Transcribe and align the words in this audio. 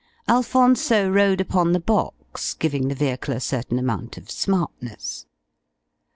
Alphonso 0.27 1.07
rode 1.11 1.39
upon 1.39 1.73
the 1.73 1.79
box, 1.79 2.55
giving 2.55 2.87
the 2.87 2.95
vehicle 2.95 3.35
a 3.35 3.39
certain 3.39 3.77
amount 3.77 4.17
of 4.17 4.31
smartness. 4.31 5.27